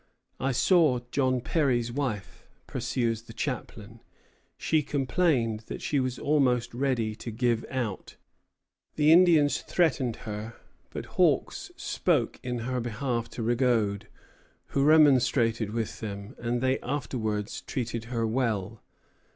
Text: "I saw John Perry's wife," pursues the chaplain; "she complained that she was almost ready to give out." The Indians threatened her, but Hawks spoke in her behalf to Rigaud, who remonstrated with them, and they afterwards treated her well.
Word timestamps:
"I 0.39 0.51
saw 0.51 1.01
John 1.11 1.41
Perry's 1.41 1.91
wife," 1.91 2.47
pursues 2.65 3.21
the 3.21 3.33
chaplain; 3.33 3.99
"she 4.57 4.81
complained 4.81 5.59
that 5.67 5.83
she 5.83 5.99
was 5.99 6.17
almost 6.17 6.73
ready 6.73 7.13
to 7.17 7.29
give 7.29 7.63
out." 7.69 8.15
The 8.95 9.11
Indians 9.11 9.61
threatened 9.61 10.15
her, 10.25 10.55
but 10.89 11.05
Hawks 11.05 11.69
spoke 11.77 12.39
in 12.41 12.57
her 12.61 12.79
behalf 12.81 13.29
to 13.29 13.43
Rigaud, 13.43 14.07
who 14.69 14.83
remonstrated 14.83 15.69
with 15.69 15.99
them, 15.99 16.35
and 16.39 16.61
they 16.61 16.79
afterwards 16.79 17.61
treated 17.61 18.05
her 18.05 18.25
well. 18.25 18.81